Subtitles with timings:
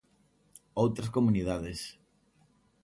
[0.83, 1.79] Outras comunidades.